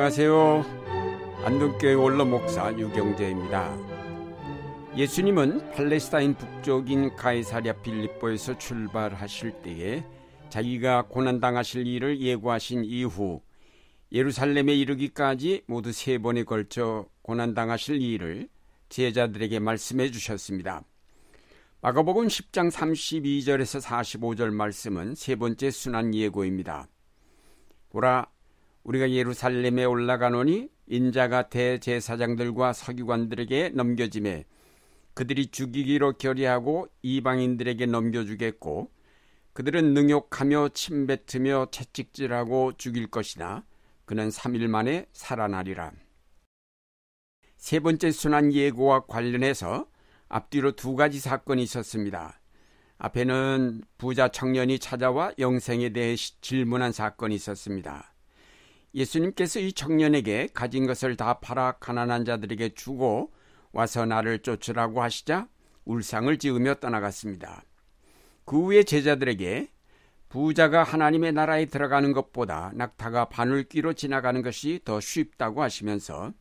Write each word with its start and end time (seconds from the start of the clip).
안녕하세요. 0.00 0.64
안동교회 1.44 1.92
원로 1.92 2.24
목사 2.24 2.72
유경재입니다. 2.72 3.76
예수님은 4.96 5.72
팔레스타인 5.72 6.32
북쪽인 6.36 7.14
가이사랴 7.16 7.82
빌립보에서 7.82 8.56
출발하실 8.56 9.60
때에 9.60 10.02
자기가 10.48 11.02
고난당하실 11.08 11.86
일을 11.86 12.18
예고하신 12.18 12.86
이후 12.86 13.42
예루살렘에 14.10 14.74
이르기까지 14.74 15.64
모두 15.66 15.92
세 15.92 16.16
번에 16.16 16.44
걸쳐 16.44 17.04
고난당하실 17.20 18.00
일을 18.00 18.48
제자들에게 18.88 19.58
말씀해 19.58 20.10
주셨습니다. 20.12 20.82
마가복음 21.82 22.26
10장 22.26 22.70
32절에서 22.70 23.82
45절 23.82 24.50
말씀은 24.50 25.14
세 25.14 25.36
번째 25.36 25.70
순환 25.70 26.14
예고입니다. 26.14 26.88
보라 27.90 28.28
우리가 28.84 29.10
예루살렘에 29.10 29.84
올라가노니 29.84 30.68
인자가 30.86 31.48
대제사장들과 31.48 32.72
서기관들에게 32.72 33.70
넘겨짐에 33.70 34.44
그들이 35.14 35.48
죽이기로 35.48 36.14
결의하고 36.14 36.88
이방인들에게 37.02 37.86
넘겨주겠고 37.86 38.90
그들은 39.52 39.94
능욕하며 39.94 40.70
침뱉으며 40.70 41.66
채찍질하고 41.70 42.72
죽일 42.76 43.08
것이나 43.08 43.64
그는 44.04 44.28
3일 44.28 44.68
만에 44.68 45.06
살아나리라. 45.12 45.92
세 47.56 47.78
번째 47.80 48.10
순환 48.10 48.52
예고와 48.52 49.06
관련해서 49.06 49.86
앞뒤로 50.28 50.72
두 50.72 50.94
가지 50.96 51.20
사건이 51.20 51.62
있었습니다. 51.62 52.40
앞에는 52.98 53.82
부자 53.98 54.28
청년이 54.28 54.78
찾아와 54.78 55.32
영생에 55.38 55.90
대해 55.90 56.16
질문한 56.16 56.92
사건이 56.92 57.34
있었습니다. 57.34 58.14
예수님께서 58.94 59.60
이 59.60 59.72
청년에게 59.72 60.48
가진 60.52 60.86
것을 60.86 61.16
다 61.16 61.34
팔아 61.34 61.72
가난한 61.80 62.24
자들에게 62.24 62.70
주고 62.70 63.32
와서 63.72 64.04
나를 64.04 64.40
쫓으라고 64.40 65.02
하시자 65.02 65.48
울상을 65.84 66.36
지으며 66.38 66.74
떠나갔습니다. 66.74 67.62
그 68.44 68.64
후에 68.64 68.82
제자들에게 68.82 69.68
부자가 70.28 70.84
하나님의 70.84 71.32
나라에 71.32 71.66
들어가는 71.66 72.12
것보다 72.12 72.70
낙타가 72.74 73.26
바늘귀로 73.26 73.94
지나가는 73.94 74.42
것이 74.42 74.80
더 74.84 75.00
쉽다고 75.00 75.62
하시면서 75.62 76.32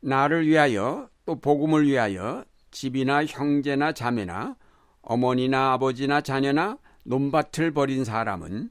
나를 0.00 0.46
위하여 0.46 1.10
또 1.26 1.38
복음을 1.38 1.86
위하여 1.86 2.44
집이나 2.70 3.24
형제나 3.24 3.92
자매나 3.92 4.56
어머니나 5.02 5.72
아버지나 5.72 6.20
자녀나 6.22 6.78
논밭을 7.04 7.72
버린 7.72 8.04
사람은 8.04 8.70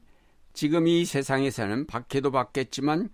지금 0.58 0.88
이 0.88 1.04
세상에서는 1.04 1.86
박해도 1.86 2.32
받겠지만 2.32 3.10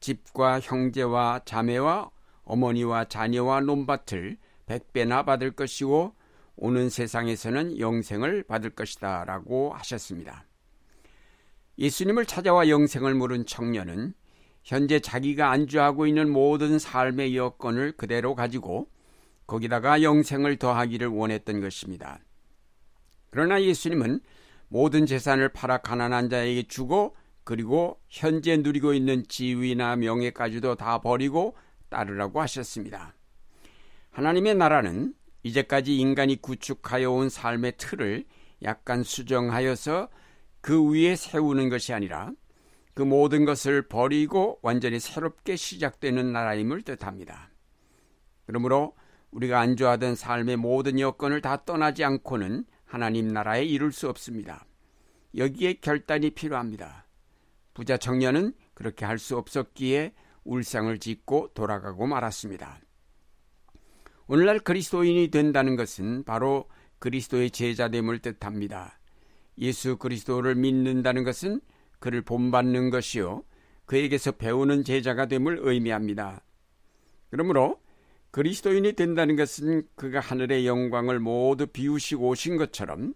집과 0.00 0.60
형제와 0.60 1.42
자매와 1.44 2.10
어머니와 2.44 3.04
자녀와 3.04 3.60
논밭을 3.60 4.38
백배나 4.64 5.26
받을 5.26 5.50
것이고 5.50 6.14
오는 6.56 6.88
세상에서는 6.88 7.78
영생을 7.78 8.44
받을 8.44 8.70
것이다 8.70 9.26
라고 9.26 9.74
하셨습니다. 9.74 10.46
예수님을 11.76 12.24
찾아와 12.24 12.70
영생을 12.70 13.12
물은 13.12 13.44
청년은 13.44 14.14
현재 14.64 14.98
자기가 14.98 15.50
안주하고 15.50 16.06
있는 16.06 16.30
모든 16.30 16.78
삶의 16.78 17.36
여건을 17.36 17.98
그대로 17.98 18.34
가지고 18.34 18.88
거기다가 19.46 20.00
영생을 20.00 20.56
더하기를 20.56 21.08
원했던 21.08 21.60
것입니다. 21.60 22.20
그러나 23.28 23.62
예수님은 23.62 24.20
모든 24.68 25.06
재산을 25.06 25.48
팔아 25.48 25.78
가난한 25.78 26.28
자에게 26.28 26.64
주고 26.64 27.14
그리고 27.44 28.00
현재 28.08 28.56
누리고 28.56 28.92
있는 28.92 29.24
지위나 29.28 29.96
명예까지도 29.96 30.74
다 30.74 30.98
버리고 30.98 31.56
따르라고 31.88 32.40
하셨습니다. 32.40 33.14
하나님의 34.10 34.56
나라는 34.56 35.14
이제까지 35.42 35.96
인간이 35.96 36.40
구축하여 36.42 37.10
온 37.10 37.28
삶의 37.28 37.74
틀을 37.76 38.24
약간 38.62 39.02
수정하여서 39.02 40.08
그 40.60 40.90
위에 40.90 41.14
세우는 41.14 41.68
것이 41.68 41.92
아니라 41.92 42.32
그 42.94 43.02
모든 43.02 43.44
것을 43.44 43.82
버리고 43.82 44.58
완전히 44.62 44.98
새롭게 44.98 45.54
시작되는 45.54 46.32
나라임을 46.32 46.82
뜻합니다. 46.82 47.50
그러므로 48.46 48.96
우리가 49.30 49.60
안주하던 49.60 50.16
삶의 50.16 50.56
모든 50.56 50.98
여건을 50.98 51.42
다 51.42 51.64
떠나지 51.64 52.02
않고는 52.02 52.64
하나님 52.86 53.28
나라에 53.28 53.64
이룰 53.64 53.92
수 53.92 54.08
없습니다. 54.08 54.64
여기에 55.36 55.74
결단이 55.74 56.30
필요합니다. 56.30 57.06
부자 57.74 57.98
청년은 57.98 58.54
그렇게 58.72 59.04
할 59.04 59.18
수 59.18 59.36
없었기에 59.36 60.14
울상을 60.44 60.96
짓고 60.98 61.50
돌아가고 61.54 62.06
말았습니다. 62.06 62.80
오늘날 64.28 64.60
그리스도인이 64.60 65.28
된다는 65.28 65.76
것은 65.76 66.24
바로 66.24 66.68
그리스도의 66.98 67.50
제자됨을 67.50 68.20
뜻합니다. 68.20 68.98
예수 69.58 69.96
그리스도를 69.96 70.54
믿는다는 70.54 71.24
것은 71.24 71.60
그를 71.98 72.22
본받는 72.22 72.90
것이요 72.90 73.44
그에게서 73.86 74.32
배우는 74.32 74.84
제자가 74.84 75.26
됨을 75.26 75.58
의미합니다. 75.62 76.42
그러므로 77.30 77.80
그리스도인이 78.36 78.92
된다는 78.92 79.34
것은 79.34 79.84
그가 79.94 80.20
하늘의 80.20 80.66
영광을 80.66 81.18
모두 81.18 81.66
비우시고 81.66 82.28
오신 82.28 82.58
것처럼 82.58 83.14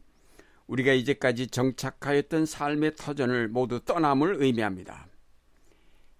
우리가 0.67 0.95
이제까지 0.95 1.49
정착하였던 1.49 2.47
삶의 2.47 2.97
터전을 2.97 3.49
모두 3.49 3.81
떠남을 3.85 4.37
의미합니다. 4.39 5.09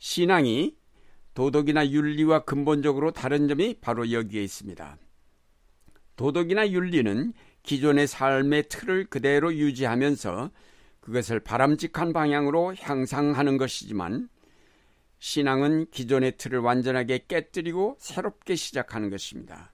신앙이 0.01 0.77
도덕이나 1.33 1.89
윤리와 1.89 2.45
근본적으로 2.45 3.11
다른 3.11 3.49
점이 3.49 3.77
바로 3.81 4.13
여기에 4.13 4.43
있습니다. 4.43 4.99
도덕이나 6.17 6.71
윤리는 6.71 7.33
기존의 7.63 8.07
삶의 8.07 8.65
틀을 8.69 9.07
그대로 9.07 9.55
유지하면서 9.55 10.51
그것을 11.01 11.41
바람직한 11.41 12.13
방향으로 12.13 12.75
향상하는 12.75 13.57
것이지만 13.57 14.29
신앙은 15.21 15.87
기존의 15.91 16.39
틀을 16.39 16.59
완전하게 16.61 17.27
깨뜨리고 17.29 17.97
새롭게 18.01 18.57
시작하는 18.57 19.11
것입니다. 19.11 19.73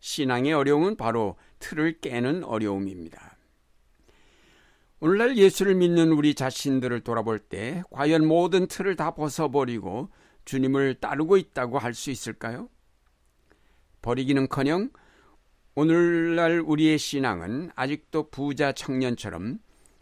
신앙의 0.00 0.52
어려움은 0.52 0.96
바로 0.96 1.36
틀을 1.60 2.00
깨는 2.00 2.44
어려움입니다. 2.44 3.36
오늘날 4.98 5.36
예수를 5.36 5.76
믿는 5.76 6.10
우리 6.12 6.34
자신들을 6.34 7.00
돌아볼 7.00 7.38
때 7.38 7.82
과연 7.90 8.26
모든 8.26 8.66
틀을 8.66 8.96
다 8.96 9.12
벗어버리고 9.14 10.10
주님을 10.44 10.96
따르고 10.96 11.36
있다고 11.36 11.78
할 11.78 11.94
수 11.94 12.10
있을까요? 12.10 12.68
버리기는커녕 14.02 14.90
오늘날 15.74 16.60
우리의 16.60 16.98
신앙은 16.98 17.70
아직도 17.76 18.30
부자 18.30 18.72
청년처럼 18.72 19.58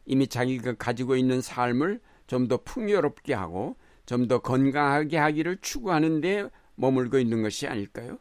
이미 0.07 0.27
자기가 0.27 0.75
가지고 0.75 1.15
있는 1.17 1.43
삶을 1.43 2.01
좀 2.27 2.49
더 2.49 2.57
풍요롭게 2.63 3.35
하고 3.35 3.77
좀 4.09 4.27
더 4.27 4.39
건강하게 4.39 5.19
하기를 5.19 5.59
추구하는데 5.61 6.49
머물고 6.77 7.19
있는 7.19 7.43
것이 7.43 7.67
아닐까요? 7.67 8.19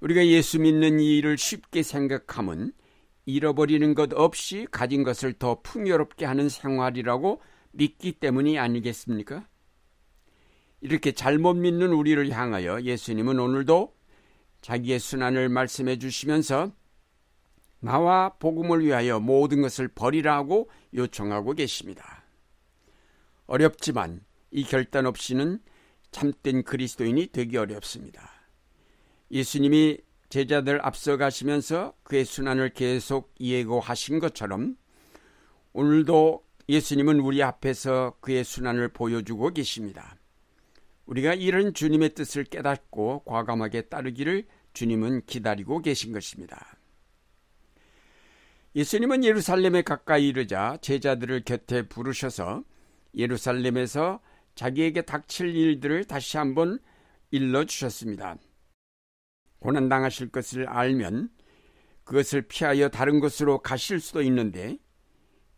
우리가 0.00 0.26
예수 0.26 0.60
믿는 0.60 1.00
이 1.00 1.16
일을 1.16 1.38
쉽게 1.38 1.82
생각하면 1.82 2.72
잃어버리는 3.24 3.94
것 3.94 4.12
없이 4.12 4.66
가진 4.70 5.02
것을 5.02 5.32
더 5.32 5.62
풍요롭게 5.62 6.26
하는 6.26 6.50
생활이라고 6.50 7.40
믿기 7.72 8.12
때문이 8.12 8.58
아니겠습니까? 8.58 9.48
이렇게 10.82 11.12
잘못 11.12 11.54
믿는 11.54 11.94
우리를 11.94 12.30
향하여 12.30 12.82
예수님은 12.82 13.40
오늘도 13.40 13.94
자기의 14.60 14.98
순환을 14.98 15.48
말씀해 15.48 15.98
주시면서 15.98 16.70
나와 17.80 18.34
복음을 18.34 18.84
위하여 18.84 19.20
모든 19.20 19.62
것을 19.62 19.88
버리라고 19.88 20.68
요청하고 20.92 21.54
계십니다. 21.54 22.24
어렵지만 23.46 24.20
이 24.54 24.62
결단 24.62 25.04
없이는 25.04 25.58
참된 26.12 26.62
그리스도인이 26.62 27.26
되기 27.32 27.56
어렵습니다. 27.56 28.30
예수님이 29.32 29.98
제자들 30.28 30.84
앞서가시면서 30.86 31.94
그의 32.04 32.24
순환을 32.24 32.70
계속 32.70 33.34
예고하신 33.40 34.20
것처럼 34.20 34.76
오늘도 35.72 36.44
예수님은 36.68 37.18
우리 37.18 37.42
앞에서 37.42 38.16
그의 38.20 38.44
순환을 38.44 38.90
보여주고 38.90 39.50
계십니다. 39.50 40.16
우리가 41.06 41.34
이런 41.34 41.74
주님의 41.74 42.14
뜻을 42.14 42.44
깨닫고 42.44 43.24
과감하게 43.24 43.82
따르기를 43.82 44.46
주님은 44.72 45.26
기다리고 45.26 45.82
계신 45.82 46.12
것입니다. 46.12 46.78
예수님은 48.76 49.24
예루살렘에 49.24 49.82
가까이 49.82 50.28
이르자 50.28 50.78
제자들을 50.80 51.42
곁에 51.44 51.82
부르셔서 51.82 52.62
예루살렘에서 53.16 54.20
자기에게 54.54 55.02
닥칠 55.02 55.54
일들을 55.54 56.04
다시 56.04 56.36
한번 56.36 56.78
일러 57.30 57.64
주셨습니다. 57.64 58.36
고난 59.58 59.88
당하실 59.88 60.30
것을 60.30 60.68
알면 60.68 61.30
그것을 62.04 62.42
피하여 62.42 62.88
다른 62.88 63.18
곳으로 63.18 63.58
가실 63.58 63.98
수도 63.98 64.22
있는데 64.22 64.78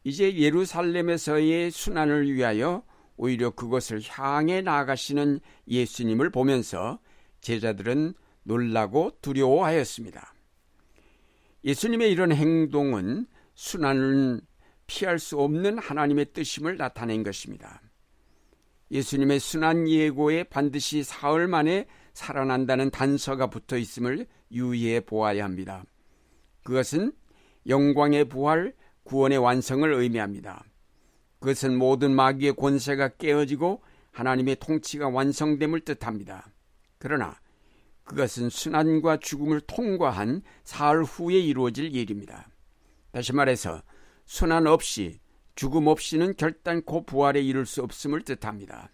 이제 0.05 0.37
예루살렘에서의 0.37 1.71
순환을 1.71 2.33
위하여 2.33 2.85
오히려 3.17 3.51
그것을 3.51 4.01
향해 4.09 4.63
나아가시는 4.63 5.41
예수님을 5.69 6.31
보면서 6.31 7.01
제자들은 7.41 8.15
놀라고 8.45 9.19
두려워하였습니다. 9.21 10.35
예수님의 11.65 12.13
이런 12.13 12.31
행동은 12.31 13.27
순환을 13.55 14.41
피할 14.87 15.19
수 15.19 15.41
없는 15.41 15.79
하나님의 15.79 16.33
뜻임을 16.33 16.77
나타낸 16.77 17.25
것입니다. 17.25 17.83
예수님의 18.91 19.41
순환 19.41 19.89
예고에 19.89 20.45
반드시 20.45 21.03
사흘 21.03 21.49
만에 21.49 21.87
살아난다는 22.15 22.91
단서가 22.91 23.49
붙어 23.49 23.77
있음을 23.77 24.27
유의해 24.53 25.01
보아야 25.01 25.45
합니다. 25.45 25.85
그것은 26.65 27.13
영광의 27.67 28.29
부활, 28.29 28.75
구원의 29.05 29.39
완성을 29.39 29.93
의미합니다. 29.93 30.65
그것은 31.41 31.77
모든 31.77 32.15
마귀의 32.15 32.57
권세가 32.57 33.17
깨어지고 33.17 33.83
하나님의 34.13 34.57
통치가 34.57 35.09
완성됨을 35.09 35.81
뜻합니다. 35.81 36.51
그러나 36.99 37.39
그것은 38.05 38.49
순환과 38.49 39.19
죽음을 39.19 39.61
통과한 39.63 40.43
사흘 40.65 41.05
후에 41.05 41.39
이루어질 41.39 41.95
일입니다. 41.95 42.49
다시 43.11 43.33
말해서 43.33 43.83
순환 44.25 44.67
없이 44.67 45.19
죽음 45.57 45.87
없이는 45.87 46.37
결단코 46.37 47.05
부활에 47.05 47.41
이를 47.41 47.67
수 47.67 47.83
없음을 47.83 48.21
뜻합니다. 48.21 48.91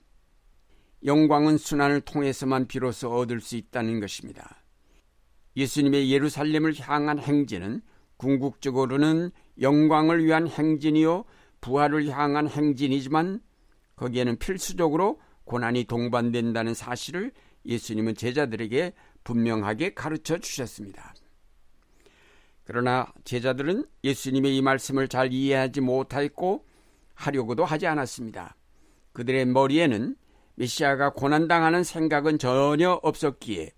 영광은 1.04 1.58
순환을 1.58 2.02
통해서만 2.02 2.68
비로소 2.68 3.12
얻을 3.12 3.40
수 3.40 3.56
있다는 3.56 3.98
것입니다. 3.98 4.62
예수님의 5.56 6.10
예루살렘을 6.12 6.78
향한 6.78 7.18
행진은 7.18 7.82
궁극적으로는 8.16 9.32
영광을 9.60 10.24
위한 10.24 10.46
행진이요 10.46 11.24
부활을 11.60 12.08
향한 12.08 12.48
행진이지만 12.48 13.40
거기에는 13.96 14.36
필수적으로 14.38 15.20
고난이 15.44 15.84
동반된다는 15.84 16.74
사실을 16.74 17.32
예수님은 17.66 18.14
제자들에게 18.14 18.92
분명하게 19.24 19.94
가르쳐 19.94 20.38
주셨습니다. 20.38 21.14
그러나 22.72 23.12
제자들은 23.24 23.84
예수님의 24.02 24.56
이 24.56 24.62
말씀을 24.62 25.06
잘 25.06 25.30
이해하지 25.30 25.82
못하였고 25.82 26.64
하려고도 27.12 27.66
하지 27.66 27.86
않았습니다. 27.86 28.56
그들의 29.12 29.44
머리에는 29.44 30.16
메시아가 30.54 31.12
고난당하는 31.12 31.84
생각은 31.84 32.38
전혀 32.38 32.92
없었기에 32.92 33.72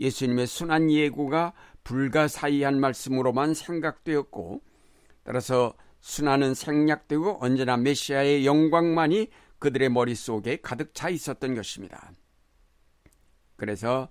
예수님의 0.00 0.48
순한 0.48 0.90
예고가 0.90 1.52
불가사의한 1.84 2.80
말씀으로만 2.80 3.54
생각되었고 3.54 4.62
따라서 5.22 5.72
순환은 6.00 6.54
생략되고 6.54 7.38
언제나 7.40 7.76
메시아의 7.76 8.44
영광만이 8.46 9.28
그들의 9.60 9.90
머릿속에 9.90 10.56
가득 10.56 10.92
차 10.92 11.08
있었던 11.08 11.54
것입니다. 11.54 12.10
그래서 13.54 14.08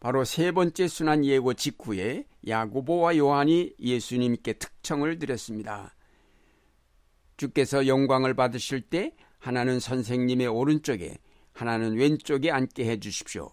바로 0.00 0.24
세 0.24 0.50
번째 0.50 0.88
순환 0.88 1.24
예고 1.24 1.54
직후에 1.54 2.24
야고보와 2.46 3.16
요한이 3.16 3.74
예수님께 3.80 4.54
특청을 4.54 5.18
드렸습니다. 5.18 5.94
주께서 7.36 7.86
영광을 7.86 8.34
받으실 8.34 8.80
때 8.80 9.14
하나는 9.38 9.80
선생님의 9.80 10.48
오른쪽에 10.48 11.18
하나는 11.52 11.96
왼쪽에 11.96 12.50
앉게 12.50 12.84
해 12.84 13.00
주십시오. 13.00 13.50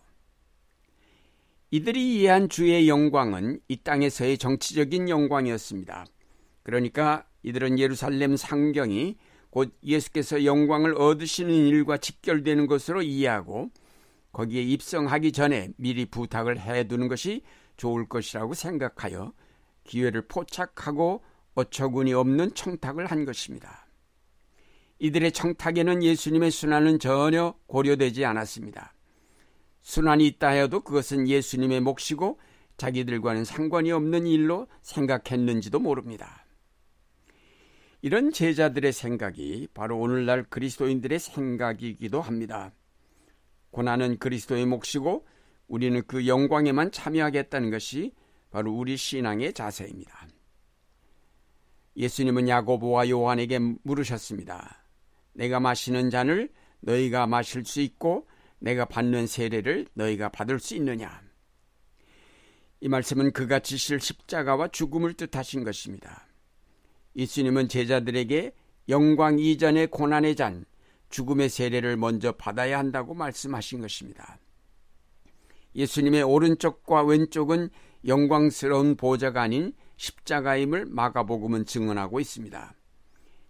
이들이 1.72 2.16
이해한 2.16 2.50
주의 2.50 2.88
영광은 2.88 3.60
이 3.68 3.78
땅에서의 3.78 4.38
정치적인 4.38 5.10
영광이었습니다. 5.10 6.06
그러니까 6.64 7.26
이들은 7.44 7.80
예루살렘 7.80 8.36
상경이 8.36 9.18
곧 9.50 9.78
예수께서 9.84 10.46
영광을 10.46 10.96
얻으시는 10.96 11.54
일과 11.54 11.98
직결되는 11.98 12.68
것으로 12.68 13.02
이해하고 13.02 13.72
거기에 14.32 14.62
입성하기 14.64 15.32
전에 15.32 15.70
미리 15.78 16.06
부탁을 16.06 16.60
해두는 16.60 17.08
것이 17.08 17.42
좋을 17.78 18.08
것이라고 18.08 18.54
생각하여 18.54 19.34
기회를 19.84 20.28
포착하고 20.28 21.24
어처구니 21.56 22.14
없는 22.14 22.54
청탁을 22.54 23.06
한 23.06 23.26
것입니다. 23.26 23.88
이들의 25.00 25.32
청탁에는 25.32 26.04
예수님의 26.04 26.52
순환은 26.52 27.00
전혀 27.00 27.56
고려되지 27.68 28.26
않았습니다. 28.26 28.94
순환이 29.82 30.26
있다 30.28 30.50
해도 30.50 30.82
그것은 30.82 31.28
예수님의 31.28 31.82
몫이고 31.82 32.40
자기들과는 32.78 33.46
상관이 33.46 33.92
없는 33.92 34.26
일로 34.26 34.68
생각했는지도 34.82 35.80
모릅니다. 35.80 36.46
이런 38.02 38.32
제자들의 38.32 38.92
생각이 38.92 39.68
바로 39.74 40.00
오늘날 40.00 40.44
그리스도인들의 40.44 41.20
생각이기도 41.20 42.22
합니다. 42.22 42.72
고난은 43.72 44.18
그리스도의 44.20 44.66
몫이고 44.66 45.26
우리는 45.68 46.02
그 46.08 46.28
영광에만 46.28 46.92
참여하겠다는 46.92 47.72
것이 47.72 48.14
바로 48.52 48.74
우리 48.74 48.98
신앙의 48.98 49.54
자세입니다. 49.54 50.28
예수님은 51.98 52.48
야고보와 52.50 53.10
요한에게 53.10 53.60
물으셨습니다. 53.84 54.84
내가 55.34 55.60
마시는 55.60 56.10
잔을 56.10 56.50
너희가 56.82 57.28
마실 57.28 57.66
수 57.66 57.82
있고 57.82 58.28
내가 58.60 58.86
받는 58.86 59.28
세례를 59.28 59.88
너희가 59.94 60.30
받을 60.30 60.60
수 60.60 60.76
있느냐? 60.76 61.22
이 62.82 62.88
말씀은 62.88 63.32
그가 63.32 63.60
지실 63.60 64.00
십자가와 64.00 64.68
죽음을 64.70 65.14
뜻하신 65.14 65.64
것입니다. 65.64 66.28
예수님은 67.16 67.70
제자들에게 67.70 68.54
영광 68.90 69.40
이전의 69.40 69.88
고난의 69.88 70.36
잔, 70.36 70.66
죽음의 71.10 71.50
세례를 71.50 71.98
먼저 71.98 72.34
받아야 72.34 72.78
한다고 72.78 73.14
말씀하신 73.14 73.82
것입니다. 73.82 74.38
예수님의 75.76 76.24
오른쪽과 76.24 77.04
왼쪽은 77.04 77.70
영광스러운 78.08 78.96
보좌가 78.96 79.42
아닌 79.42 79.74
십자가임을 79.98 80.86
마가복음은 80.86 81.66
증언하고 81.66 82.20
있습니다. 82.20 82.76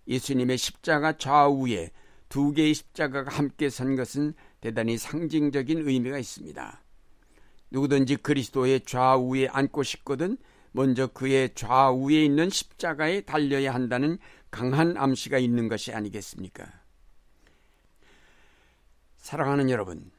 예수님의 0.07 0.57
십자가 0.57 1.18
좌우에 1.18 1.92
두 2.30 2.51
개의 2.51 2.74
십자가가 2.74 3.31
함께 3.31 3.69
선 3.69 3.95
것은 3.95 4.33
대단히 4.62 4.98
상징적인 4.98 5.88
의미가 5.88 6.18
있습니다. 6.18 6.81
누구든지 7.72 8.18
그리스도의 8.18 8.82
좌우에 8.82 9.48
앉고 9.48 9.84
싶거든 9.84 10.38
먼저 10.72 11.08
그의 11.08 11.53
좌우에 11.55 12.25
있는 12.25 12.50
십자가에 12.50 13.22
달려야 13.22 13.74
한다는 13.74 14.17
강한 14.51 14.98
암시가 14.98 15.38
있는 15.38 15.67
것이 15.67 15.94
아니겠습니까? 15.94 16.65
사랑하는 19.17 19.70
여러분, 19.70 20.12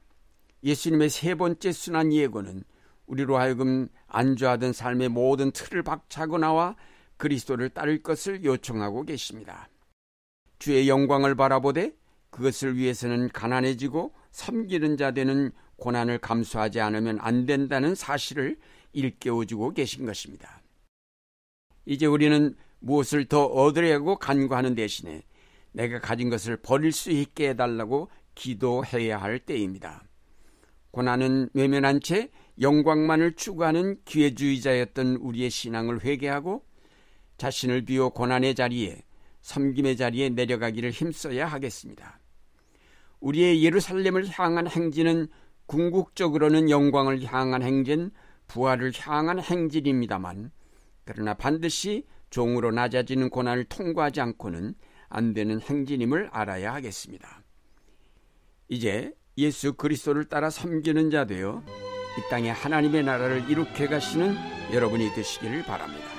예수님의 0.67 1.11
세 1.11 1.37
번째 1.37 1.71
순환 1.71 2.13
예고는 2.13 2.65
우리로 3.07 3.39
하여금 3.39 3.89
안주하던 4.09 4.73
삶의 4.73 5.11
모든 5.11 5.53
틀을 5.53 5.85
박차고 5.85 6.39
나와 6.39 6.75
그리스도를 7.19 7.69
따를 7.71 8.03
것을 8.03 8.45
요청하고 8.45 9.05
계십니다. 9.05 9.69
주의 10.59 10.89
영광을 10.89 11.37
바라보되 11.37 11.95
그것을 12.31 12.77
위해서는 12.77 13.29
가난해지고 13.29 14.13
섬기는 14.33 14.97
자 14.97 15.13
되는 15.13 15.53
고난을 15.77 16.19
감수하지 16.19 16.81
않으면 16.81 17.19
안 17.21 17.47
된다는 17.47 17.95
사실을 17.95 18.59
일깨워주고 18.93 19.73
계신 19.73 20.05
것입니다. 20.05 20.63
이제 21.85 22.07
우리는 22.07 22.57
무엇을 22.81 23.27
더 23.27 23.45
얻으려고 23.45 24.17
간구하는 24.17 24.75
대신에 24.75 25.23
내가 25.71 26.01
가진 26.01 26.29
것을 26.29 26.57
버릴 26.57 26.91
수 26.91 27.13
있게 27.13 27.51
해달라고 27.51 28.11
기도해야 28.35 29.19
할 29.19 29.39
때입니다. 29.39 30.06
고난은 30.97 31.51
외면한 31.53 32.01
채 32.01 32.31
영광만을 32.59 33.35
추구하는 33.35 33.99
기회주의자였던 34.07 35.17
우리의 35.17 35.51
신앙을 35.51 36.03
회개하고 36.03 36.65
자신을 37.37 37.85
비워 37.85 38.09
고난의 38.09 38.55
자리에 38.55 39.03
섬김의 39.43 39.99
자리에 39.99 40.31
내려가기를 40.31 40.93
힘써야 40.93 41.49
하겠습니다. 41.49 42.19
우리의 43.21 43.63
예루살렘을 43.63 44.27
향한 44.27 44.67
행진은 44.67 45.29
궁극적으로는 45.67 46.71
영광을 46.71 47.23
향한 47.25 47.63
행진, 47.63 48.11
부활을 48.47 48.93
향한 48.99 49.39
행진입니다만 49.39 50.51
그러나 51.05 51.35
반드시 51.35 52.07
종으로 52.31 52.71
낮아지는 52.71 53.29
고난을 53.29 53.65
통과하지 53.65 54.23
않고는 54.23 54.75
안 55.11 55.35
되는 55.35 55.61
행진임을 55.61 56.31
알아야 56.33 56.73
하겠습니다. 56.73 57.43
이제 58.71 59.13
예수 59.39 59.75
그리스도를 59.75 60.25
따라 60.25 60.49
섬기는 60.49 61.11
자 61.11 61.27
되어 61.27 61.63
이 62.19 62.31
땅에 62.31 62.51
하나님의 62.51 63.05
나라를 63.05 63.45
이룩해 63.51 63.87
가시는 63.87 64.35
여러분이 64.73 65.13
되시기를 65.15 65.65
바랍니다. 65.65 66.16